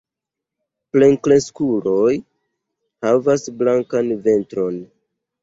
Plenkreskuloj 0.95 2.13
havas 3.09 3.45
blankan 3.61 4.11
ventron. 4.27 4.83